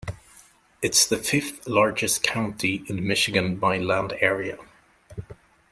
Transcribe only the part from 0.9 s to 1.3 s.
is the